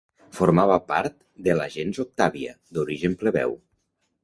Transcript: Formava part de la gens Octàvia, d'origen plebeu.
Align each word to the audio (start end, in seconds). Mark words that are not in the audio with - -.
Formava 0.35 0.77
part 0.91 1.17
de 1.49 1.57
la 1.59 1.67
gens 1.77 2.01
Octàvia, 2.05 2.57
d'origen 2.79 3.17
plebeu. 3.23 3.57